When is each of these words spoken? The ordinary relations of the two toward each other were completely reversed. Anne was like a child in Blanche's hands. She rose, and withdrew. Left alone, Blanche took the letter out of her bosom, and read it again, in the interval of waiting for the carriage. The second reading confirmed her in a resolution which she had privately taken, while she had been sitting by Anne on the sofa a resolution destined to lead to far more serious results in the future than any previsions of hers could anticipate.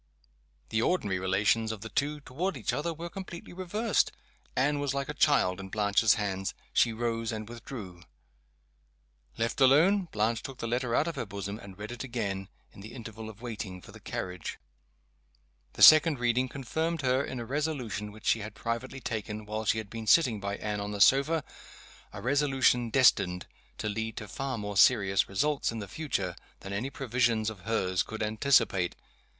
The 0.69 0.81
ordinary 0.81 1.19
relations 1.19 1.71
of 1.71 1.81
the 1.81 1.89
two 1.89 2.21
toward 2.21 2.57
each 2.57 2.73
other 2.73 2.91
were 2.91 3.07
completely 3.07 3.53
reversed. 3.53 4.11
Anne 4.55 4.79
was 4.79 4.95
like 4.95 5.09
a 5.09 5.13
child 5.13 5.59
in 5.59 5.69
Blanche's 5.69 6.15
hands. 6.15 6.55
She 6.73 6.91
rose, 6.91 7.31
and 7.31 7.47
withdrew. 7.47 8.01
Left 9.37 9.61
alone, 9.61 10.07
Blanche 10.11 10.41
took 10.41 10.57
the 10.57 10.65
letter 10.65 10.95
out 10.95 11.07
of 11.07 11.17
her 11.17 11.25
bosom, 11.27 11.59
and 11.59 11.77
read 11.77 11.91
it 11.91 12.03
again, 12.03 12.49
in 12.71 12.81
the 12.81 12.93
interval 12.93 13.29
of 13.29 13.43
waiting 13.43 13.79
for 13.79 13.91
the 13.91 13.99
carriage. 13.99 14.57
The 15.73 15.83
second 15.83 16.17
reading 16.17 16.49
confirmed 16.49 17.03
her 17.03 17.23
in 17.23 17.39
a 17.39 17.45
resolution 17.45 18.11
which 18.11 18.25
she 18.25 18.39
had 18.39 18.55
privately 18.55 19.01
taken, 19.01 19.45
while 19.45 19.65
she 19.65 19.77
had 19.77 19.91
been 19.91 20.07
sitting 20.07 20.39
by 20.39 20.57
Anne 20.57 20.81
on 20.81 20.89
the 20.93 20.99
sofa 20.99 21.43
a 22.11 22.23
resolution 22.23 22.89
destined 22.89 23.45
to 23.77 23.87
lead 23.87 24.17
to 24.17 24.27
far 24.27 24.57
more 24.57 24.77
serious 24.77 25.29
results 25.29 25.71
in 25.71 25.77
the 25.77 25.87
future 25.87 26.35
than 26.61 26.73
any 26.73 26.89
previsions 26.89 27.51
of 27.51 27.59
hers 27.67 28.01
could 28.01 28.23
anticipate. 28.23 28.95